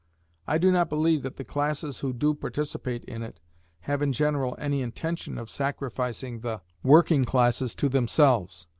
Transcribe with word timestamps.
I 0.47 0.57
do 0.57 0.71
not 0.71 0.89
believe 0.89 1.21
that 1.21 1.37
the 1.37 1.43
classes 1.45 1.99
who 1.99 2.11
do 2.11 2.33
participate 2.33 3.05
in 3.05 3.21
it 3.21 3.39
have 3.81 4.01
in 4.01 4.13
general 4.13 4.55
any 4.57 4.81
intention 4.81 5.37
of 5.37 5.47
sacrificing 5.47 6.39
the 6.39 6.61
working 6.81 7.23
classes 7.23 7.75
to 7.75 7.87
themselves. 7.87 8.65